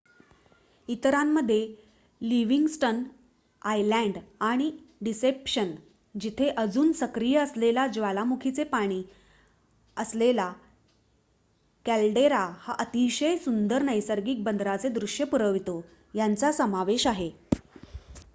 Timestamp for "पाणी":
8.63-9.01